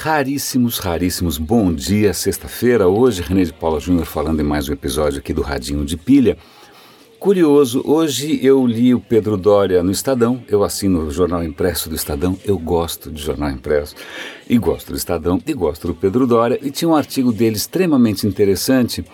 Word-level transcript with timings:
Raríssimos, 0.00 0.78
raríssimos. 0.78 1.38
Bom 1.38 1.74
dia, 1.74 2.14
sexta-feira. 2.14 2.86
Hoje, 2.86 3.20
René 3.20 3.42
de 3.42 3.52
Paula 3.52 3.80
Júnior 3.80 4.06
falando 4.06 4.38
em 4.38 4.44
mais 4.44 4.68
um 4.68 4.72
episódio 4.72 5.18
aqui 5.18 5.32
do 5.32 5.42
Radinho 5.42 5.84
de 5.84 5.96
Pilha. 5.96 6.38
Curioso, 7.18 7.82
hoje 7.84 8.38
eu 8.40 8.64
li 8.64 8.94
o 8.94 9.00
Pedro 9.00 9.36
Dória 9.36 9.82
no 9.82 9.90
Estadão, 9.90 10.40
eu 10.46 10.62
assino 10.62 11.00
o 11.00 11.10
jornal 11.10 11.42
impresso 11.42 11.88
do 11.88 11.96
Estadão, 11.96 12.38
eu 12.44 12.56
gosto 12.56 13.10
de 13.10 13.20
jornal 13.20 13.50
impresso, 13.50 13.96
e 14.48 14.56
gosto 14.56 14.92
do 14.92 14.96
Estadão, 14.96 15.42
e 15.44 15.52
gosto 15.52 15.88
do 15.88 15.94
Pedro 15.96 16.28
Dória, 16.28 16.60
e 16.62 16.70
tinha 16.70 16.88
um 16.88 16.94
artigo 16.94 17.32
dele 17.32 17.56
extremamente 17.56 18.24
interessante 18.24 19.04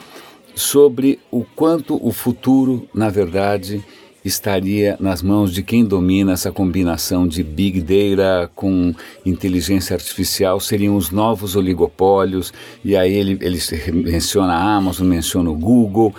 sobre 0.55 1.19
o 1.31 1.47
quanto 1.57 1.99
o 2.07 2.13
futuro, 2.13 2.87
na 2.93 3.09
verdade, 3.09 3.83
estaria 4.25 4.97
nas 4.99 5.23
mãos 5.23 5.53
de 5.53 5.63
quem 5.63 5.85
domina 5.85 6.33
essa 6.33 6.51
combinação 6.51 7.29
de 7.29 7.43
big 7.43 7.81
data 7.81 8.51
com 8.55 8.95
inteligência 9.25 9.95
artificial, 9.95 10.59
seriam 10.59 10.97
os 10.97 11.11
novos 11.11 11.55
oligopólios, 11.55 12.53
e 12.83 12.97
aí 12.97 13.13
ele, 13.13 13.39
ele 13.43 13.59
menciona 13.93 14.55
a 14.55 14.77
Amazon, 14.77 15.07
menciona 15.07 15.51
o 15.51 15.55
Google, 15.55 16.15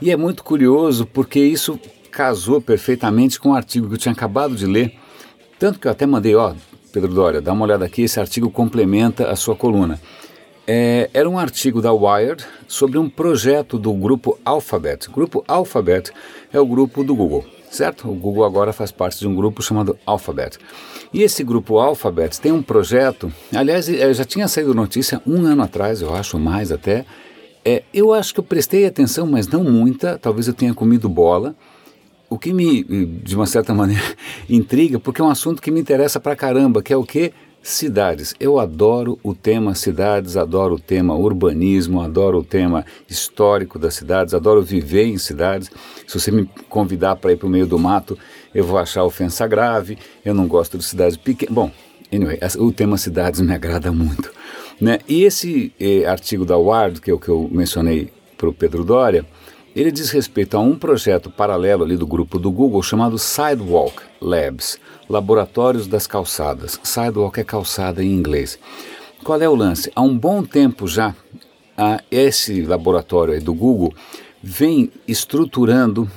e 0.00 0.10
é 0.10 0.16
muito 0.16 0.44
curioso 0.44 1.04
porque 1.04 1.40
isso 1.40 1.78
casou 2.10 2.60
perfeitamente 2.60 3.40
com 3.40 3.50
o 3.50 3.54
artigo 3.54 3.88
que 3.88 3.94
eu 3.94 3.98
tinha 3.98 4.12
acabado 4.12 4.54
de 4.54 4.66
ler, 4.66 4.94
tanto 5.58 5.80
que 5.80 5.88
eu 5.88 5.92
até 5.92 6.06
mandei, 6.06 6.36
ó, 6.36 6.54
Pedro 6.92 7.12
Dória, 7.12 7.40
dá 7.40 7.52
uma 7.52 7.64
olhada 7.64 7.84
aqui, 7.84 8.02
esse 8.02 8.20
artigo 8.20 8.50
complementa 8.50 9.30
a 9.30 9.36
sua 9.36 9.56
coluna. 9.56 10.00
É, 10.70 11.08
era 11.14 11.28
um 11.28 11.38
artigo 11.38 11.80
da 11.80 11.92
Wired 11.92 12.44
sobre 12.66 12.98
um 12.98 13.08
projeto 13.08 13.78
do 13.78 13.92
grupo 13.94 14.38
Alphabet. 14.44 15.08
O 15.08 15.12
grupo 15.12 15.42
Alphabet 15.48 16.12
é 16.52 16.60
o 16.60 16.66
grupo 16.66 17.02
do 17.02 17.14
Google, 17.14 17.46
certo? 17.70 18.10
O 18.10 18.14
Google 18.14 18.44
agora 18.44 18.72
faz 18.72 18.90
parte 18.90 19.18
de 19.18 19.26
um 19.26 19.34
grupo 19.34 19.62
chamado 19.62 19.98
Alphabet. 20.06 20.58
E 21.12 21.22
esse 21.22 21.42
grupo 21.42 21.78
Alphabet 21.78 22.40
tem 22.40 22.52
um 22.52 22.62
projeto, 22.62 23.32
aliás, 23.54 23.88
é, 23.88 24.12
já 24.12 24.24
tinha 24.24 24.46
saído 24.48 24.74
notícia 24.74 25.22
um 25.26 25.44
ano 25.44 25.62
atrás, 25.62 26.02
eu 26.02 26.14
acho 26.14 26.38
mais 26.38 26.70
até. 26.70 27.04
É, 27.64 27.82
eu 27.92 28.12
acho 28.12 28.32
que 28.32 28.40
eu 28.40 28.44
prestei 28.44 28.86
atenção, 28.86 29.26
mas 29.26 29.48
não 29.48 29.64
muita, 29.64 30.18
talvez 30.18 30.48
eu 30.48 30.54
tenha 30.54 30.74
comido 30.74 31.08
bola. 31.08 31.54
O 32.30 32.38
que 32.38 32.52
me, 32.52 32.84
de 32.84 33.34
uma 33.34 33.46
certa 33.46 33.72
maneira, 33.74 34.04
intriga, 34.48 34.98
porque 35.00 35.20
é 35.20 35.24
um 35.24 35.30
assunto 35.30 35.62
que 35.62 35.70
me 35.70 35.80
interessa 35.80 36.20
pra 36.20 36.36
caramba, 36.36 36.82
que 36.82 36.92
é 36.92 36.96
o 36.96 37.04
que? 37.04 37.32
Cidades. 37.62 38.34
Eu 38.40 38.58
adoro 38.58 39.18
o 39.22 39.34
tema 39.34 39.74
cidades, 39.74 40.36
adoro 40.36 40.76
o 40.76 40.80
tema 40.80 41.14
urbanismo, 41.14 42.00
adoro 42.00 42.38
o 42.38 42.44
tema 42.44 42.84
histórico 43.08 43.78
das 43.78 43.94
cidades, 43.94 44.32
adoro 44.32 44.62
viver 44.62 45.04
em 45.06 45.18
cidades. 45.18 45.70
Se 46.06 46.18
você 46.18 46.30
me 46.30 46.48
convidar 46.68 47.16
para 47.16 47.32
ir 47.32 47.36
para 47.36 47.46
o 47.46 47.50
meio 47.50 47.66
do 47.66 47.78
mato, 47.78 48.16
eu 48.54 48.64
vou 48.64 48.78
achar 48.78 49.04
ofensa 49.04 49.46
grave. 49.46 49.98
Eu 50.24 50.34
não 50.34 50.46
gosto 50.46 50.78
de 50.78 50.84
cidades 50.84 51.16
pequenas. 51.16 51.54
Bom, 51.54 51.70
anyway, 52.12 52.38
o 52.58 52.72
tema 52.72 52.96
cidades 52.96 53.40
me 53.40 53.52
agrada 53.52 53.92
muito. 53.92 54.32
Né? 54.80 55.00
E 55.08 55.24
esse 55.24 55.72
eh, 55.78 56.06
artigo 56.06 56.44
da 56.44 56.56
Ward, 56.56 57.00
que 57.00 57.10
é 57.10 57.14
o 57.14 57.18
que 57.18 57.28
eu 57.28 57.48
mencionei 57.52 58.10
para 58.36 58.48
o 58.48 58.52
Pedro 58.52 58.84
Dória, 58.84 59.26
ele 59.78 59.92
diz 59.92 60.10
respeito 60.10 60.56
a 60.56 60.60
um 60.60 60.76
projeto 60.76 61.30
paralelo 61.30 61.84
ali 61.84 61.96
do 61.96 62.04
grupo 62.04 62.36
do 62.36 62.50
Google 62.50 62.82
chamado 62.82 63.16
Sidewalk 63.16 64.02
Labs, 64.20 64.76
Laboratórios 65.08 65.86
das 65.86 66.04
Calçadas. 66.04 66.80
Sidewalk 66.82 67.38
é 67.38 67.44
calçada 67.44 68.02
em 68.02 68.12
inglês. 68.12 68.58
Qual 69.22 69.40
é 69.40 69.48
o 69.48 69.54
lance? 69.54 69.92
Há 69.94 70.02
um 70.02 70.18
bom 70.18 70.42
tempo 70.42 70.88
já, 70.88 71.14
esse 72.10 72.60
laboratório 72.62 73.40
do 73.40 73.54
Google 73.54 73.94
vem 74.42 74.90
estruturando 75.06 76.10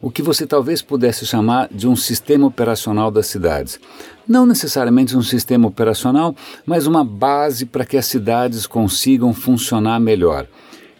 o 0.00 0.08
que 0.08 0.22
você 0.22 0.46
talvez 0.46 0.80
pudesse 0.80 1.26
chamar 1.26 1.68
de 1.72 1.88
um 1.88 1.96
sistema 1.96 2.46
operacional 2.46 3.10
das 3.10 3.26
cidades. 3.26 3.80
Não 4.28 4.46
necessariamente 4.46 5.16
um 5.16 5.22
sistema 5.22 5.66
operacional, 5.66 6.36
mas 6.64 6.86
uma 6.86 7.04
base 7.04 7.66
para 7.66 7.84
que 7.84 7.96
as 7.96 8.06
cidades 8.06 8.64
consigam 8.64 9.34
funcionar 9.34 9.98
melhor. 9.98 10.46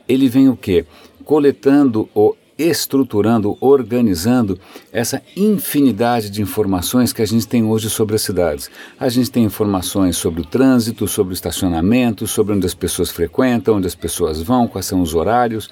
Ele 0.08 0.28
vem 0.28 0.48
o 0.48 0.56
quê? 0.56 0.84
Coletando 1.22 2.08
ou 2.14 2.36
estruturando, 2.58 3.56
organizando 3.60 4.58
essa 4.92 5.22
infinidade 5.36 6.30
de 6.30 6.42
informações 6.42 7.12
que 7.12 7.22
a 7.22 7.26
gente 7.26 7.48
tem 7.48 7.64
hoje 7.64 7.88
sobre 7.88 8.14
as 8.14 8.22
cidades. 8.22 8.70
A 8.98 9.08
gente 9.08 9.30
tem 9.30 9.44
informações 9.44 10.16
sobre 10.16 10.42
o 10.42 10.44
trânsito, 10.44 11.08
sobre 11.08 11.32
o 11.32 11.34
estacionamento, 11.34 12.26
sobre 12.26 12.54
onde 12.54 12.66
as 12.66 12.74
pessoas 12.74 13.10
frequentam, 13.10 13.76
onde 13.76 13.86
as 13.86 13.94
pessoas 13.94 14.40
vão, 14.40 14.68
quais 14.68 14.86
são 14.86 15.00
os 15.00 15.14
horários. 15.14 15.70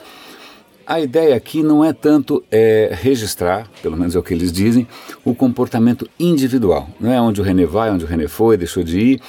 A 0.87 1.01
ideia 1.01 1.37
aqui 1.37 1.63
não 1.63 1.85
é 1.85 1.93
tanto 1.93 2.43
é, 2.51 2.91
registrar, 3.01 3.71
pelo 3.81 3.97
menos 3.97 4.17
é 4.17 4.19
o 4.19 4.23
que 4.23 4.35
eles 4.35 4.51
dizem, 4.51 4.89
o 5.25 5.35
comportamento 5.35 6.09
individual. 6.19 6.89
Não 6.99 7.13
é 7.13 7.21
onde 7.21 7.41
o 7.41 7.45
René 7.45 7.65
vai, 7.65 7.91
onde 7.91 8.05
o 8.05 8.09
René 8.09 8.27
foi, 8.27 8.57
deixou 8.57 8.83
de 8.83 8.99
ir, 8.99 9.21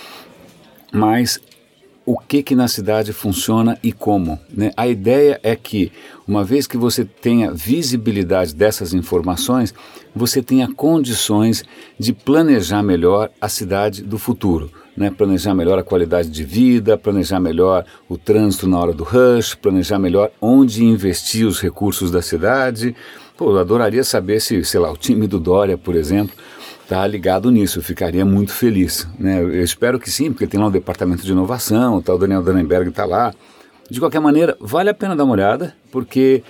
mas 0.92 1.40
o 2.06 2.18
que 2.18 2.42
que 2.42 2.56
na 2.56 2.68
cidade 2.68 3.14
funciona 3.14 3.78
e 3.84 3.92
como. 3.92 4.40
Né? 4.50 4.72
A 4.76 4.88
ideia 4.88 5.40
é 5.44 5.56
que, 5.56 5.92
uma 6.28 6.44
vez 6.44 6.66
que 6.66 6.78
você 6.78 7.06
tenha 7.06 7.52
visibilidade 7.52 8.56
dessas 8.56 8.94
informações, 8.94 9.74
você 10.16 10.42
tenha 10.42 10.68
condições 10.74 11.64
de 12.00 12.12
planejar 12.12 12.82
melhor 12.82 13.30
a 13.40 13.48
cidade 13.48 14.02
do 14.02 14.18
futuro. 14.18 14.72
Né? 14.98 15.12
Planejar 15.12 15.54
melhor 15.54 15.78
a 15.78 15.84
qualidade 15.84 16.30
de 16.30 16.44
vida, 16.44 16.98
planejar 16.98 17.40
melhor 17.40 17.86
o 18.10 18.18
trânsito 18.18 18.68
na 18.68 18.80
hora 18.80 18.94
do 18.94 19.04
rush, 19.04 19.56
planejar 19.56 20.00
melhor 20.00 20.32
onde 20.42 20.84
investir 20.84 21.46
os 21.46 21.62
recursos 21.62 22.10
da 22.10 22.22
cidade. 22.22 22.96
Pô, 23.38 23.52
eu 23.52 23.60
adoraria 23.60 24.04
saber 24.04 24.42
se, 24.42 24.64
sei 24.66 24.80
lá, 24.80 24.92
o 24.92 24.98
time 24.98 25.28
do 25.28 25.40
Dória, 25.40 25.78
por 25.78 25.96
exemplo, 25.96 26.36
está 26.92 27.08
ligado 27.08 27.50
nisso, 27.50 27.80
eu 27.80 27.84
ficaria 27.84 28.26
muito 28.26 28.52
feliz. 28.52 29.08
Né? 29.18 29.42
Eu 29.42 29.64
espero 29.64 29.98
que 29.98 30.12
sim, 30.12 30.32
porque 30.32 30.46
tem 30.46 30.60
lá 30.60 30.68
um 30.68 30.72
departamento 30.72 31.24
de 31.24 31.32
inovação, 31.32 32.02
tá, 32.02 32.14
o 32.14 32.18
Daniel 32.18 32.44
Dannenberg 32.44 32.90
está 32.90 33.06
lá. 33.06 33.34
De 33.90 33.98
qualquer 34.00 34.20
maneira, 34.20 34.58
vale 34.60 34.90
a 34.90 34.94
pena 34.94 35.16
dar 35.16 35.24
uma 35.24 35.34
olhada, 35.34 35.74
porque 35.90 36.44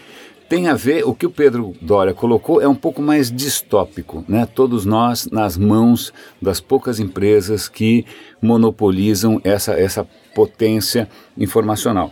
tem 0.49 0.67
a 0.67 0.73
ver, 0.73 1.07
o 1.07 1.13
que 1.13 1.27
o 1.27 1.29
Pedro 1.29 1.75
Dória 1.79 2.13
colocou 2.13 2.59
é 2.59 2.67
um 2.67 2.75
pouco 2.75 3.03
mais 3.03 3.31
distópico, 3.31 4.25
né? 4.27 4.47
Todos 4.47 4.83
nós 4.83 5.27
nas 5.31 5.57
mãos 5.57 6.11
das 6.41 6.59
poucas 6.59 6.99
empresas 6.99 7.69
que 7.69 8.05
monopolizam 8.41 9.39
essa, 9.43 9.73
essa 9.73 10.07
potência 10.35 11.07
informacional. 11.37 12.11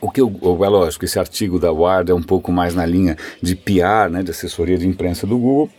O 0.00 0.10
que 0.10 0.20
eu, 0.20 0.32
é 0.64 0.68
lógico, 0.68 1.04
esse 1.04 1.18
artigo 1.18 1.58
da 1.58 1.72
Ward 1.72 2.10
é 2.10 2.14
um 2.14 2.22
pouco 2.22 2.50
mais 2.50 2.74
na 2.74 2.84
linha 2.84 3.16
de 3.40 3.54
PR, 3.54 4.10
né, 4.10 4.22
de 4.22 4.30
assessoria 4.30 4.78
de 4.78 4.86
imprensa 4.86 5.26
do 5.26 5.38
Google, 5.38 5.70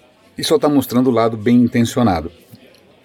e 0.42 0.44
só 0.44 0.56
está 0.56 0.68
mostrando 0.68 1.12
o 1.12 1.14
lado 1.14 1.38
bem 1.38 1.56
intencionado. 1.56 2.32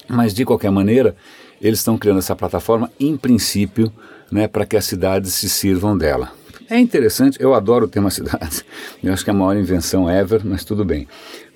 Mas 0.09 0.33
de 0.33 0.43
qualquer 0.43 0.71
maneira, 0.71 1.15
eles 1.61 1.81
estão 1.81 1.99
criando 1.99 2.19
essa 2.19 2.35
plataforma 2.35 2.91
em 2.99 3.15
princípio 3.15 3.93
né, 4.33 4.49
para 4.49 4.65
que 4.65 4.75
as 4.75 4.87
cidades 4.87 5.35
se 5.35 5.47
sirvam 5.51 5.99
dela. 5.99 6.33
É 6.71 6.79
interessante, 6.79 7.37
eu 7.39 7.53
adoro 7.53 7.85
o 7.85 7.89
tema 7.89 8.09
cidades. 8.11 8.65
Eu 9.05 9.13
acho 9.13 9.23
que 9.23 9.29
é 9.29 9.35
a 9.35 9.37
maior 9.37 9.55
invenção 9.55 10.09
ever, 10.09 10.41
mas 10.47 10.65
tudo 10.65 10.83
bem. 10.83 11.07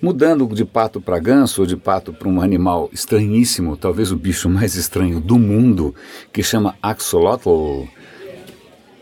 Mudando 0.03 0.47
de 0.49 0.67
pato 0.67 1.01
para 1.01 1.19
ganso 1.19 1.63
ou 1.63 1.67
de 1.67 1.79
pato 1.79 2.12
para 2.12 2.29
um 2.29 2.43
animal 2.43 2.91
estranhíssimo, 2.93 3.75
talvez 3.75 4.12
o 4.12 4.17
bicho 4.17 4.51
mais 4.51 4.75
estranho 4.75 5.19
do 5.19 5.39
mundo, 5.39 5.95
que 6.31 6.43
chama 6.43 6.77
axolotl. 6.83 7.85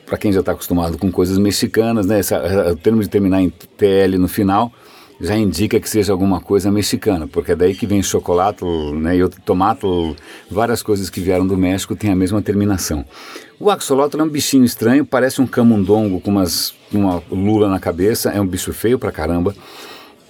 Para 0.06 0.16
quem 0.16 0.33
já 0.33 0.41
está 0.41 0.53
acostumado 0.53 0.97
com 0.97 1.10
coisas 1.10 1.39
mexicanas, 1.39 2.06
né? 2.06 2.21
Esse, 2.21 2.34
o 2.34 2.77
termo 2.77 3.03
de 3.03 3.09
terminar 3.09 3.43
em 3.43 3.50
TL 3.50 4.16
no 4.16 4.28
final 4.28 4.72
já 5.20 5.36
indica 5.36 5.80
que 5.80 5.88
seja 5.88 6.12
alguma 6.12 6.40
coisa 6.40 6.70
mexicana, 6.70 7.26
porque 7.26 7.52
é 7.52 7.56
daí 7.56 7.74
que 7.74 7.86
vem 7.86 8.02
chocolate 8.02 8.64
né, 8.64 9.16
e 9.16 9.28
tomate, 9.44 9.86
várias 10.50 10.82
coisas 10.82 11.10
que 11.10 11.20
vieram 11.20 11.46
do 11.46 11.56
México 11.56 11.96
têm 11.96 12.10
a 12.10 12.16
mesma 12.16 12.40
terminação. 12.40 13.04
O 13.58 13.70
axolotl 13.70 14.20
é 14.20 14.22
um 14.22 14.28
bichinho 14.28 14.64
estranho, 14.64 15.04
parece 15.04 15.40
um 15.42 15.46
camundongo 15.46 16.20
com 16.20 16.30
umas, 16.30 16.74
uma 16.92 17.22
lula 17.30 17.68
na 17.68 17.80
cabeça, 17.80 18.30
é 18.30 18.40
um 18.40 18.46
bicho 18.46 18.72
feio 18.72 18.98
pra 18.98 19.10
caramba. 19.10 19.54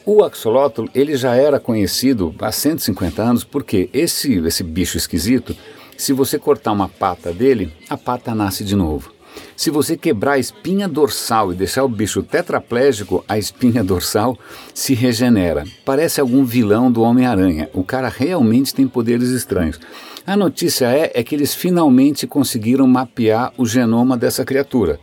O 0.06 0.24
axolotl 0.24 0.86
ele 0.94 1.14
já 1.16 1.34
era 1.34 1.60
conhecido 1.60 2.34
há 2.40 2.50
150 2.50 3.20
anos 3.20 3.44
porque 3.44 3.90
esse, 3.92 4.38
esse 4.38 4.62
bicho 4.62 4.96
esquisito, 4.96 5.54
se 5.98 6.14
você 6.14 6.38
cortar 6.38 6.72
uma 6.72 6.88
pata 6.88 7.30
dele, 7.30 7.70
a 7.90 7.96
pata 7.98 8.34
nasce 8.34 8.64
de 8.64 8.74
novo. 8.74 9.17
Se 9.58 9.70
você 9.70 9.96
quebrar 9.96 10.34
a 10.34 10.38
espinha 10.38 10.86
dorsal 10.86 11.52
e 11.52 11.56
deixar 11.56 11.82
o 11.82 11.88
bicho 11.88 12.22
tetraplégico, 12.22 13.24
a 13.26 13.36
espinha 13.36 13.82
dorsal 13.82 14.38
se 14.72 14.94
regenera. 14.94 15.64
Parece 15.84 16.20
algum 16.20 16.44
vilão 16.44 16.92
do 16.92 17.02
Homem-Aranha. 17.02 17.68
O 17.74 17.82
cara 17.82 18.08
realmente 18.08 18.72
tem 18.72 18.86
poderes 18.86 19.30
estranhos. 19.30 19.80
A 20.24 20.36
notícia 20.36 20.86
é, 20.86 21.10
é 21.12 21.24
que 21.24 21.34
eles 21.34 21.56
finalmente 21.56 22.24
conseguiram 22.24 22.86
mapear 22.86 23.52
o 23.58 23.66
genoma 23.66 24.16
dessa 24.16 24.44
criatura. 24.44 25.00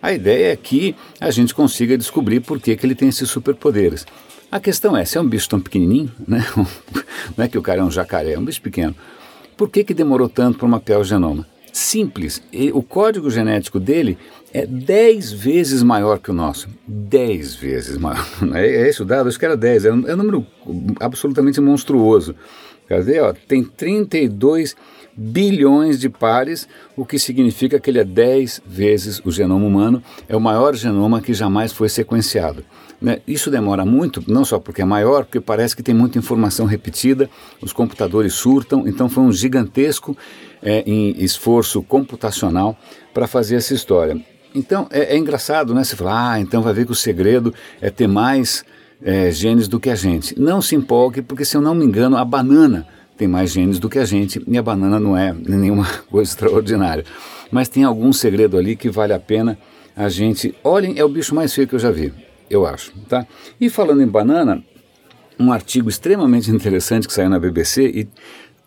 A 0.00 0.12
ideia 0.12 0.52
é 0.52 0.56
que 0.56 0.94
a 1.20 1.32
gente 1.32 1.52
consiga 1.52 1.98
descobrir 1.98 2.38
por 2.38 2.60
que, 2.60 2.76
que 2.76 2.86
ele 2.86 2.94
tem 2.94 3.08
esses 3.08 3.28
superpoderes. 3.28 4.06
A 4.52 4.60
questão 4.60 4.96
é, 4.96 5.04
se 5.04 5.18
é 5.18 5.20
um 5.20 5.28
bicho 5.28 5.48
tão 5.48 5.60
pequenininho, 5.60 6.12
né? 6.28 6.46
não 7.36 7.44
é 7.44 7.48
que 7.48 7.58
o 7.58 7.62
cara 7.62 7.80
é 7.80 7.84
um 7.84 7.90
jacaré, 7.90 8.34
é 8.34 8.38
um 8.38 8.44
bicho 8.44 8.62
pequeno, 8.62 8.94
por 9.56 9.68
que, 9.68 9.82
que 9.82 9.92
demorou 9.92 10.28
tanto 10.28 10.58
para 10.60 10.68
mapear 10.68 11.00
o 11.00 11.04
genoma? 11.04 11.44
Simples. 11.76 12.42
E 12.52 12.72
o 12.72 12.82
código 12.82 13.30
genético 13.30 13.78
dele 13.78 14.16
é 14.52 14.64
10 14.66 15.32
vezes 15.32 15.82
maior 15.82 16.18
que 16.18 16.30
o 16.30 16.34
nosso. 16.34 16.68
10 16.86 17.54
vezes 17.56 17.98
maior. 17.98 18.26
É, 18.54 18.88
é 18.88 19.02
o 19.02 19.04
dado? 19.04 19.28
Acho 19.28 19.38
que 19.38 19.44
era 19.44 19.56
10. 19.56 19.84
É 19.84 19.92
um, 19.92 20.08
é 20.08 20.14
um 20.14 20.16
número 20.16 20.46
absolutamente 20.98 21.60
monstruoso. 21.60 22.34
Quer 22.88 23.02
ver? 23.02 23.22
Ó, 23.22 23.34
tem 23.46 23.62
32 23.62 24.74
bilhões 25.14 25.98
de 25.98 26.08
pares, 26.08 26.68
o 26.96 27.04
que 27.04 27.18
significa 27.18 27.80
que 27.80 27.90
ele 27.90 27.98
é 27.98 28.04
10 28.04 28.62
vezes 28.66 29.20
o 29.24 29.30
genoma 29.30 29.66
humano, 29.66 30.02
é 30.28 30.36
o 30.36 30.40
maior 30.40 30.74
genoma 30.74 31.20
que 31.20 31.32
jamais 31.32 31.72
foi 31.72 31.88
sequenciado. 31.88 32.64
Né? 33.00 33.20
Isso 33.26 33.50
demora 33.50 33.84
muito, 33.84 34.22
não 34.26 34.44
só 34.44 34.58
porque 34.58 34.82
é 34.82 34.84
maior, 34.84 35.24
porque 35.24 35.40
parece 35.40 35.76
que 35.76 35.82
tem 35.82 35.94
muita 35.94 36.18
informação 36.18 36.66
repetida, 36.66 37.28
os 37.60 37.72
computadores 37.72 38.34
surtam, 38.34 38.86
então 38.86 39.08
foi 39.08 39.22
um 39.22 39.32
gigantesco 39.32 40.16
é, 40.62 40.82
esforço 40.88 41.82
computacional 41.82 42.76
para 43.12 43.26
fazer 43.26 43.56
essa 43.56 43.74
história. 43.74 44.20
Então 44.54 44.86
é, 44.90 45.14
é, 45.14 45.18
engraçado, 45.18 45.74
né? 45.74 45.84
Você 45.84 45.94
fala, 45.94 46.32
ah, 46.32 46.40
então 46.40 46.62
vai 46.62 46.72
ver 46.72 46.86
que 46.86 46.92
o 46.92 46.94
segredo 46.94 47.52
é 47.80 47.90
ter 47.90 48.06
mais 48.06 48.64
é, 49.02 49.30
genes 49.30 49.68
do 49.68 49.78
que 49.78 49.90
a 49.90 49.94
gente. 49.94 50.38
Não 50.40 50.62
se 50.62 50.74
empolgue, 50.74 51.20
porque 51.20 51.44
se 51.44 51.56
eu 51.56 51.60
não 51.60 51.74
me 51.74 51.84
engano, 51.84 52.16
a 52.16 52.24
banana 52.24 52.86
tem 53.16 53.28
mais 53.28 53.50
genes 53.52 53.78
do 53.78 53.88
que 53.88 53.98
a 53.98 54.04
gente 54.04 54.42
e 54.46 54.56
a 54.56 54.62
banana 54.62 54.98
não 54.98 55.16
é 55.16 55.34
nenhuma 55.34 55.86
coisa 56.10 56.30
extraordinária. 56.30 57.04
Mas 57.50 57.68
tem 57.68 57.84
algum 57.84 58.12
segredo 58.12 58.56
ali 58.56 58.76
que 58.76 58.88
vale 58.88 59.12
a 59.12 59.20
pena 59.20 59.58
a 59.94 60.08
gente. 60.08 60.54
Olhem, 60.64 60.98
é 60.98 61.04
o 61.04 61.08
bicho 61.08 61.34
mais 61.34 61.54
feio 61.54 61.68
que 61.68 61.74
eu 61.74 61.78
já 61.78 61.90
vi, 61.90 62.12
eu 62.50 62.66
acho. 62.66 62.92
Tá? 63.08 63.26
E 63.60 63.68
falando 63.68 64.02
em 64.02 64.06
banana, 64.06 64.62
um 65.38 65.52
artigo 65.52 65.88
extremamente 65.88 66.50
interessante 66.50 67.06
que 67.06 67.12
saiu 67.12 67.28
na 67.28 67.38
BBC 67.38 67.86
e 67.86 68.08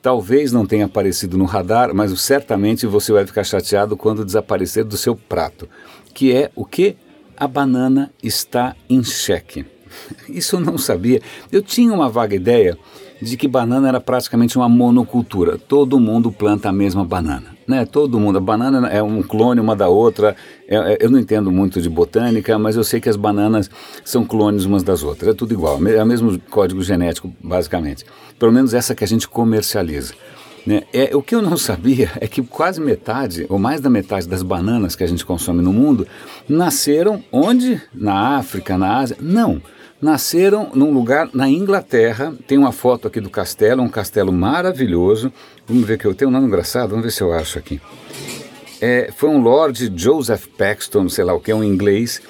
talvez 0.02 0.52
não 0.52 0.66
tenha 0.66 0.86
aparecido 0.86 1.38
no 1.38 1.46
radar, 1.46 1.94
mas 1.94 2.18
certamente 2.22 2.86
você 2.86 3.12
vai 3.12 3.26
ficar 3.26 3.44
chateado 3.44 3.98
quando 3.98 4.26
desaparecer 4.26 4.84
do 4.84 4.98
seu 4.98 5.16
prato, 5.16 5.68
que 6.14 6.34
é 6.34 6.52
o 6.56 6.66
que? 6.66 6.96
A 7.36 7.48
banana 7.48 8.12
está 8.22 8.76
em 8.90 9.04
xeque. 9.04 9.66
Isso 10.30 10.58
eu 10.58 10.60
não 10.60 10.78
sabia. 10.78 11.22
Eu 11.52 11.62
tinha 11.62 11.94
uma 11.94 12.10
vaga 12.10 12.36
ideia 12.36 12.78
de 13.22 13.36
que 13.36 13.48
banana 13.48 13.88
era 13.88 14.00
praticamente 14.00 14.58
uma 14.58 14.70
monocultura. 14.70 15.58
Todo 15.58 16.00
mundo 16.00 16.32
planta 16.32 16.70
a 16.70 16.74
mesma 16.74 17.04
banana. 17.04 17.59
Né? 17.69 17.86
Todo 17.86 18.19
mundo. 18.19 18.39
A 18.39 18.42
banana 18.42 18.88
é 18.88 19.04
um 19.04 19.21
clone 19.21 19.62
uma 19.62 19.75
da 19.75 19.88
outra. 19.88 20.36
É, 20.68 20.75
é, 20.75 20.98
eu 21.00 21.12
não 21.12 21.19
entendo 21.19 21.51
muito 21.51 21.80
de 21.80 21.88
botânica, 21.88 22.57
mas 22.57 22.75
eu 22.75 22.83
sei 22.83 23.00
que 23.00 23.07
as 23.07 23.16
bananas 23.16 23.69
são 24.04 24.25
clones 24.25 24.66
umas 24.66 24.81
das 24.81 25.04
outras. 25.04 25.30
É 25.30 25.33
tudo 25.36 25.54
igual. 25.54 25.80
É 25.88 26.01
o 26.01 26.06
mesmo 26.06 26.39
código 26.50 26.81
genético, 26.81 27.31
basicamente. 27.39 28.04
Pelo 28.39 28.51
menos 28.51 28.74
essa 28.74 28.95
que 28.95 29.04
a 29.04 29.07
gente 29.07 29.27
comercializa. 29.27 30.16
Né? 30.66 30.81
É, 30.92 31.16
o 31.16 31.21
que 31.21 31.36
eu 31.36 31.44
não 31.44 31.56
sabia 31.62 32.10
é 32.19 32.27
que 32.27 32.42
quase 32.42 32.81
metade, 32.81 33.45
ou 33.48 33.60
mais 33.60 33.80
da 33.80 33.89
metade 33.89 34.27
das 34.27 34.42
bananas 34.42 34.95
que 34.95 35.04
a 35.04 35.07
gente 35.07 35.24
consome 35.24 35.62
no 35.62 35.72
mundo, 35.72 36.07
nasceram 36.50 37.24
onde? 37.31 37.80
Na 37.94 38.38
África, 38.38 38.80
na 38.80 38.98
Ásia? 38.98 39.15
Não 39.22 39.62
nasceram 40.01 40.72
num 40.74 40.92
lugar 40.92 41.30
na 41.34 41.50
Inglaterra. 41.50 42.34
Tem 42.48 42.57
uma 42.57 42.72
foto 42.72 43.07
aqui 43.07 43.19
do 43.19 43.30
castelo, 43.30 43.81
um 43.81 43.90
castelo 43.90 44.31
maravilhoso. 44.31 45.31
Vamos 45.68 45.86
ver 45.86 45.98
que 45.98 46.06
eu 46.06 46.13
tenho 46.13 46.30
um 46.30 46.34
nome 46.34 46.48
engraçado, 46.48 46.90
vamos 46.90 47.06
ver 47.06 47.12
se 47.12 47.22
eu 47.22 47.34
acho 47.34 47.60
aqui. 47.60 47.81
É, 48.81 49.12
foi 49.16 49.30
um 49.30 49.42
Lord 49.42 49.92
Joseph 49.96 50.48
Paxton, 50.57 51.10
sei 51.10 51.24
lá 51.24 51.34
o 51.34 51.40
que, 51.40 51.51
é 51.51 51.56
um 51.56 51.63
inglês, 51.63 52.22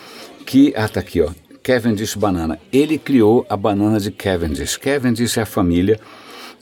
que. 0.46 0.74
Ah, 0.76 0.88
tá 0.88 1.00
aqui, 1.00 1.22
ó. 1.22 1.30
Cavendish 1.62 2.16
Banana. 2.16 2.60
Ele 2.74 2.98
criou 2.98 3.46
a 3.48 3.56
banana 3.56 4.00
de 4.00 4.10
Cavendish. 4.10 4.78
Cavendish 4.78 5.38
é 5.38 5.42
a 5.42 5.46
família 5.46 6.00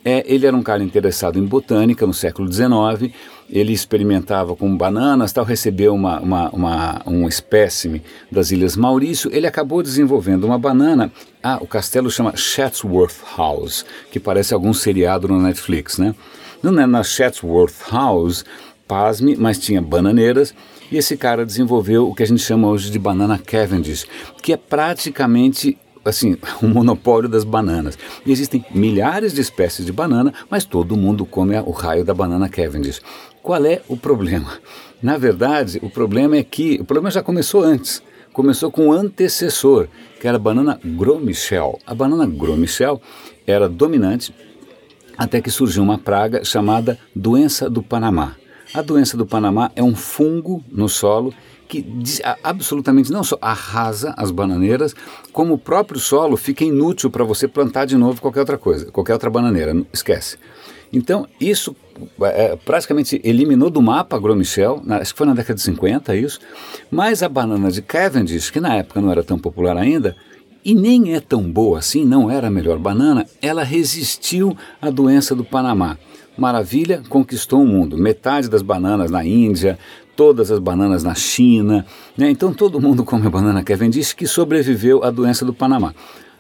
é, 0.10 0.24
ele 0.26 0.48
era 0.48 0.56
um 0.56 0.64
cara 0.64 0.82
interessado 0.82 1.38
em 1.38 1.44
botânica 1.44 2.08
no 2.08 2.14
século 2.14 2.50
XIX, 2.50 3.14
ele 3.50 3.72
experimentava 3.72 4.56
com 4.56 4.76
bananas, 4.76 5.32
tal, 5.32 5.46
recebeu 5.46 5.94
uma, 5.94 6.20
uma, 6.20 6.50
uma, 6.50 7.02
um 7.06 7.28
espécime 7.28 8.02
das 8.32 8.52
Ilhas 8.52 8.76
Maurício, 8.76 9.32
ele 9.34 9.48
acabou 9.48 9.82
desenvolvendo 9.82 10.44
uma 10.44 10.60
banana, 10.60 11.12
ah, 11.42 11.58
o 11.62 11.68
castelo 11.68 12.12
chama 12.12 12.36
Chatsworth 12.36 13.16
House, 13.38 13.86
que 14.12 14.20
parece 14.20 14.54
algum 14.54 14.74
seriado 14.74 15.28
no 15.28 15.42
Netflix, 15.42 15.98
né? 15.98 16.14
Não 16.62 16.78
é 16.82 16.86
na 16.86 17.04
Chatsworth 17.04 17.90
House, 17.92 18.44
pasme, 18.88 19.36
mas 19.36 19.60
tinha 19.60 19.82
bananeiras, 19.82 20.54
e 20.92 20.98
esse 20.98 21.16
cara 21.16 21.46
desenvolveu 21.46 22.10
o 22.10 22.16
que 22.16 22.24
a 22.24 22.28
gente 22.28 22.42
chama 22.42 22.68
hoje 22.68 22.90
de 22.90 23.00
banana 23.00 23.38
Cavendish, 23.38 24.06
que 24.42 24.54
é 24.54 24.58
praticamente 24.58 25.78
assim, 26.10 26.38
um 26.64 26.70
monopólio 26.70 27.30
das 27.30 27.44
bananas. 27.44 27.98
E 28.26 28.32
existem 28.32 28.66
milhares 28.74 29.34
de 29.34 29.42
espécies 29.42 29.86
de 29.86 29.92
banana, 29.92 30.34
mas 30.50 30.66
todo 30.66 30.98
mundo 30.98 31.26
come 31.26 31.58
o 31.60 31.72
raio 31.72 32.04
da 32.04 32.14
banana 32.14 32.50
Cavendish. 32.50 33.02
Qual 33.48 33.66
é 33.66 33.82
o 33.88 33.96
problema? 33.96 34.60
Na 35.02 35.18
verdade, 35.18 35.80
o 35.82 35.90
problema 35.90 36.36
é 36.36 36.44
que 36.44 36.78
o 36.82 36.84
problema 36.84 37.10
já 37.10 37.24
começou 37.24 37.64
antes. 37.64 38.04
Começou 38.34 38.70
com 38.70 38.90
o 38.90 38.92
antecessor, 38.92 39.88
que 40.20 40.28
era 40.28 40.36
a 40.36 40.40
banana 40.40 40.78
Gromichel. 40.84 41.80
A 41.88 41.96
banana 41.96 42.28
Gromichel 42.28 43.02
era 43.48 43.70
dominante 43.70 44.36
até 45.18 45.40
que 45.40 45.50
surgiu 45.50 45.82
uma 45.82 45.98
praga 45.98 46.44
chamada 46.44 47.00
doença 47.16 47.70
do 47.70 47.82
Panamá. 47.82 48.36
A 48.74 48.82
doença 48.82 49.16
do 49.16 49.26
Panamá 49.26 49.72
é 49.78 49.82
um 49.82 49.96
fungo 49.96 50.62
no 50.70 50.90
solo 50.90 51.34
que 51.70 51.86
absolutamente 52.44 53.14
não 53.14 53.24
só 53.24 53.38
arrasa 53.42 54.14
as 54.18 54.30
bananeiras, 54.30 54.94
como 55.32 55.54
o 55.54 55.58
próprio 55.58 56.02
solo 56.02 56.36
fica 56.36 56.66
inútil 56.66 57.10
para 57.10 57.24
você 57.24 57.48
plantar 57.48 57.86
de 57.86 57.96
novo 57.96 58.20
qualquer 58.20 58.42
outra 58.42 58.58
coisa, 58.58 58.92
qualquer 58.92 59.14
outra 59.14 59.30
bananeira, 59.30 59.74
esquece. 59.94 60.38
Então, 60.92 61.28
isso 61.40 61.76
é, 62.22 62.56
praticamente 62.56 63.20
eliminou 63.24 63.70
do 63.70 63.82
mapa 63.82 64.16
a 64.16 64.20
Gromichel, 64.20 64.82
acho 64.90 65.14
que 65.14 65.18
foi 65.18 65.28
na 65.28 65.34
década 65.34 65.56
de 65.56 65.62
50 65.62 66.16
isso, 66.16 66.40
mas 66.90 67.22
a 67.22 67.30
banana 67.30 67.72
de 67.72 67.82
Cavendish, 67.82 68.50
que 68.50 68.60
na 68.60 68.76
época 68.76 69.02
não 69.02 69.12
era 69.12 69.24
tão 69.24 69.38
popular 69.38 69.76
ainda, 69.78 70.16
e 70.64 70.76
nem 70.76 71.14
é 71.14 71.20
tão 71.20 71.44
boa 71.44 71.80
assim, 71.80 72.06
não 72.06 72.30
era 72.30 72.48
a 72.48 72.52
melhor 72.52 72.78
banana, 72.78 73.26
ela 73.42 73.64
resistiu 73.64 74.56
à 74.82 74.90
doença 74.90 75.34
do 75.34 75.44
Panamá. 75.44 75.98
Maravilha, 76.38 77.02
conquistou 77.10 77.64
o 77.64 77.66
mundo. 77.66 77.98
Metade 77.98 78.50
das 78.50 78.62
bananas 78.62 79.10
na 79.10 79.26
Índia, 79.26 79.80
todas 80.16 80.52
as 80.52 80.60
bananas 80.60 81.04
na 81.04 81.16
China. 81.16 81.86
Né? 82.18 82.30
Então 82.30 82.54
todo 82.54 82.82
mundo 82.82 83.06
come 83.06 83.28
a 83.28 83.30
banana 83.30 83.64
Cavendish 83.64 84.14
que 84.14 84.28
sobreviveu 84.28 85.04
à 85.04 85.10
doença 85.10 85.46
do 85.46 85.54
Panamá. 85.54 85.94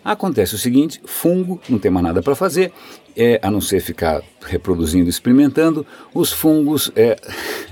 Acontece 0.07 0.55
o 0.55 0.57
seguinte: 0.57 1.01
fungo, 1.03 1.59
não 1.67 1.77
tem 1.77 1.91
mais 1.91 2.05
nada 2.05 2.21
para 2.21 2.33
fazer, 2.33 2.71
é, 3.13 3.41
a 3.43 3.51
não 3.51 3.59
ser 3.59 3.81
ficar 3.81 4.23
reproduzindo, 4.41 5.09
experimentando. 5.09 5.85
Os 6.13 6.31
fungos 6.31 6.89
é, 6.95 7.17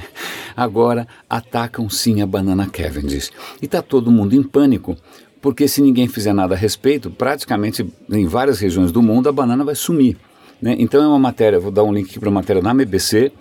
agora 0.53 1.07
atacam 1.29 1.89
sim 1.89 2.21
a 2.21 2.27
banana 2.27 2.67
Cavendish. 2.67 3.31
E 3.61 3.65
está 3.65 3.81
todo 3.81 4.11
mundo 4.11 4.35
em 4.35 4.43
pânico, 4.43 4.97
porque 5.41 5.65
se 5.65 5.81
ninguém 5.81 6.09
fizer 6.09 6.33
nada 6.33 6.55
a 6.55 6.57
respeito, 6.57 7.09
praticamente 7.09 7.89
em 8.11 8.27
várias 8.27 8.59
regiões 8.59 8.91
do 8.91 9.01
mundo 9.01 9.29
a 9.29 9.31
banana 9.31 9.63
vai 9.63 9.75
sumir. 9.75 10.17
Né? 10.61 10.75
Então 10.77 11.01
é 11.01 11.07
uma 11.07 11.17
matéria, 11.17 11.57
vou 11.57 11.71
dar 11.71 11.83
um 11.83 11.93
link 11.93 12.19
para 12.19 12.27
a 12.27 12.33
matéria 12.33 12.61
na 12.61 12.73
BBC, 12.73 13.31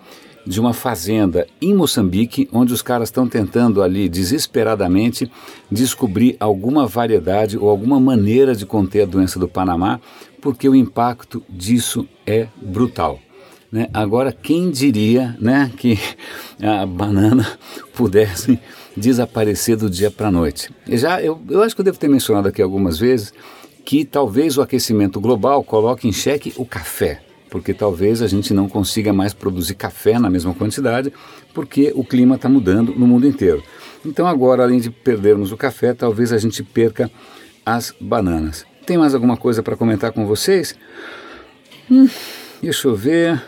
de 0.45 0.59
uma 0.59 0.73
fazenda 0.73 1.47
em 1.61 1.73
Moçambique, 1.73 2.47
onde 2.51 2.73
os 2.73 2.81
caras 2.81 3.09
estão 3.09 3.27
tentando 3.27 3.81
ali 3.81 4.07
desesperadamente 4.07 5.31
descobrir 5.71 6.35
alguma 6.39 6.85
variedade 6.85 7.57
ou 7.57 7.69
alguma 7.69 7.99
maneira 7.99 8.55
de 8.55 8.65
conter 8.65 9.01
a 9.01 9.05
doença 9.05 9.39
do 9.39 9.47
Panamá, 9.47 9.99
porque 10.41 10.69
o 10.69 10.75
impacto 10.75 11.43
disso 11.49 12.07
é 12.25 12.47
brutal. 12.61 13.19
Né? 13.71 13.89
Agora, 13.93 14.31
quem 14.31 14.69
diria 14.69 15.35
né, 15.39 15.71
que 15.75 15.97
a 16.61 16.85
banana 16.85 17.57
pudesse 17.95 18.59
desaparecer 18.95 19.75
do 19.75 19.89
dia 19.89 20.11
para 20.11 20.27
a 20.27 20.31
noite? 20.31 20.69
Já 20.87 21.21
eu, 21.21 21.41
eu 21.49 21.63
acho 21.63 21.75
que 21.75 21.81
eu 21.81 21.85
devo 21.85 21.97
ter 21.97 22.07
mencionado 22.07 22.47
aqui 22.47 22.61
algumas 22.61 22.99
vezes 22.99 23.33
que 23.83 24.05
talvez 24.05 24.57
o 24.57 24.61
aquecimento 24.61 25.19
global 25.19 25.63
coloque 25.63 26.07
em 26.07 26.11
xeque 26.11 26.53
o 26.57 26.65
café 26.65 27.24
porque 27.55 27.73
talvez 27.73 28.21
a 28.21 28.27
gente 28.27 28.53
não 28.53 28.67
consiga 28.67 29.13
mais 29.13 29.33
produzir 29.33 29.75
café 29.75 30.19
na 30.19 30.29
mesma 30.29 30.53
quantidade, 30.53 31.13
porque 31.53 31.93
o 31.95 32.03
clima 32.03 32.35
está 32.35 32.49
mudando 32.49 32.93
no 32.93 33.07
mundo 33.07 33.25
inteiro. 33.25 33.63
Então, 34.05 34.27
agora, 34.27 34.63
além 34.63 34.77
de 34.77 34.89
perdermos 34.89 35.53
o 35.53 35.57
café, 35.57 35.93
talvez 35.93 36.33
a 36.33 36.37
gente 36.37 36.61
perca 36.61 37.09
as 37.65 37.93
bananas. 37.97 38.65
Tem 38.85 38.97
mais 38.97 39.15
alguma 39.15 39.37
coisa 39.37 39.63
para 39.63 39.77
comentar 39.77 40.11
com 40.11 40.27
vocês? 40.27 40.75
Hum, 41.89 42.09
deixa 42.61 42.89
eu 42.89 42.93
ver. 42.93 43.41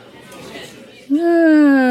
É, 1.12 1.87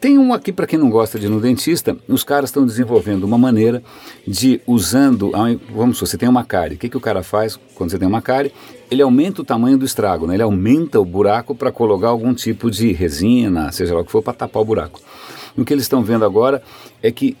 tem 0.00 0.18
um 0.18 0.32
aqui 0.32 0.52
para 0.52 0.66
quem 0.66 0.78
não 0.78 0.90
gosta 0.90 1.18
de 1.18 1.26
ir 1.26 1.28
no 1.28 1.40
dentista. 1.40 1.96
Os 2.08 2.24
caras 2.24 2.50
estão 2.50 2.66
desenvolvendo 2.66 3.24
uma 3.24 3.38
maneira 3.38 3.82
de 4.26 4.60
usando. 4.66 5.30
Vamos 5.74 5.98
supor, 5.98 6.08
você 6.08 6.18
tem 6.18 6.28
uma 6.28 6.44
cárie. 6.44 6.76
O 6.76 6.78
que, 6.78 6.88
que 6.88 6.96
o 6.96 7.00
cara 7.00 7.22
faz 7.22 7.58
quando 7.74 7.90
você 7.90 7.98
tem 7.98 8.08
uma 8.08 8.22
cárie? 8.22 8.52
Ele 8.90 9.02
aumenta 9.02 9.42
o 9.42 9.44
tamanho 9.44 9.78
do 9.78 9.84
estrago, 9.84 10.26
né? 10.26 10.34
ele 10.34 10.42
aumenta 10.42 11.00
o 11.00 11.04
buraco 11.04 11.54
para 11.54 11.72
colocar 11.72 12.08
algum 12.08 12.34
tipo 12.34 12.70
de 12.70 12.92
resina, 12.92 13.72
seja 13.72 13.94
lá 13.94 14.00
o 14.00 14.04
que 14.04 14.12
for, 14.12 14.22
para 14.22 14.34
tapar 14.34 14.62
o 14.62 14.64
buraco. 14.64 15.00
O 15.56 15.64
que 15.64 15.72
eles 15.72 15.84
estão 15.84 16.02
vendo 16.02 16.24
agora 16.24 16.62
é 17.02 17.10
que 17.10 17.36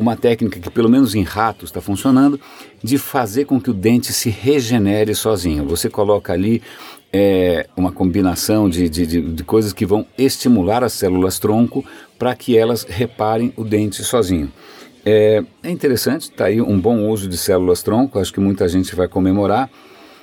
uma 0.00 0.16
técnica 0.16 0.58
que 0.58 0.70
pelo 0.70 0.88
menos 0.88 1.14
em 1.14 1.22
ratos 1.22 1.68
está 1.68 1.80
funcionando, 1.80 2.40
de 2.82 2.96
fazer 2.96 3.44
com 3.44 3.60
que 3.60 3.68
o 3.68 3.74
dente 3.74 4.14
se 4.14 4.30
regenere 4.30 5.14
sozinho. 5.14 5.66
Você 5.66 5.90
coloca 5.90 6.32
ali 6.32 6.62
é, 7.12 7.66
uma 7.76 7.92
combinação 7.92 8.70
de, 8.70 8.88
de, 8.88 9.06
de, 9.06 9.20
de, 9.20 9.44
coisas 9.44 9.74
que 9.74 9.84
vão 9.84 10.06
estimular 10.16 10.82
as 10.82 10.94
células 10.94 11.38
tronco 11.38 11.84
para 12.18 12.34
que 12.34 12.56
elas 12.56 12.84
reparem 12.84 13.52
o 13.56 13.62
dente 13.62 14.02
sozinho. 14.02 14.50
É, 15.04 15.44
é 15.62 15.70
interessante, 15.70 16.22
está 16.22 16.46
aí 16.46 16.62
um 16.62 16.80
bom 16.80 17.06
uso 17.06 17.28
de 17.28 17.36
células 17.36 17.82
tronco, 17.82 18.18
acho 18.18 18.32
que 18.32 18.40
muita 18.40 18.66
gente 18.68 18.96
vai 18.96 19.06
comemorar. 19.06 19.68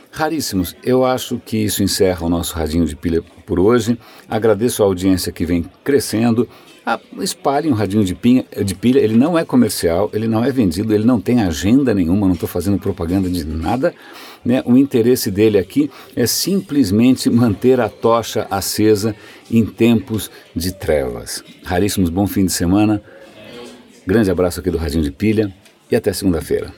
Raríssimos, 0.10 0.76
eu 0.84 1.06
acho 1.06 1.40
que 1.46 1.58
isso 1.58 1.84
encerra 1.84 2.26
o 2.26 2.30
nosso 2.30 2.56
Radinho 2.56 2.86
de 2.86 2.96
Pilha 2.96 3.22
por 3.46 3.60
hoje. 3.60 4.00
Agradeço 4.28 4.82
a 4.82 4.88
audiência 4.88 5.32
que 5.32 5.46
vem 5.46 5.66
crescendo. 5.84 6.50
Ah, 6.90 7.02
espalhem 7.20 7.70
um 7.70 7.76
radinho 7.76 8.06
de, 8.06 8.16
pinha, 8.16 8.46
de 8.64 8.74
pilha, 8.74 9.00
ele 9.00 9.18
não 9.18 9.38
é 9.38 9.44
comercial, 9.44 10.10
ele 10.14 10.26
não 10.26 10.42
é 10.42 10.50
vendido, 10.50 10.94
ele 10.94 11.04
não 11.04 11.20
tem 11.20 11.42
agenda 11.42 11.94
nenhuma, 11.94 12.28
não 12.28 12.34
estou 12.34 12.48
fazendo 12.48 12.80
propaganda 12.80 13.30
de 13.30 13.44
nada. 13.44 13.94
Né? 14.46 14.64
O 14.66 14.78
interesse 14.78 15.30
dele 15.30 15.58
aqui 15.58 15.92
é 16.16 16.26
simplesmente 16.26 17.30
manter 17.30 17.82
a 17.82 17.90
tocha 17.90 18.48
acesa 18.50 19.14
em 19.52 19.66
tempos 19.66 20.32
de 20.56 20.74
trevas. 20.74 21.44
Raríssimos, 21.66 22.10
bom 22.10 22.26
fim 22.26 22.46
de 22.46 22.54
semana. 22.54 23.04
Grande 24.06 24.32
abraço 24.32 24.62
aqui 24.62 24.72
do 24.72 24.78
Radinho 24.78 25.04
de 25.04 25.12
Pilha 25.12 25.54
e 25.92 25.96
até 25.98 26.14
segunda-feira. 26.14 26.74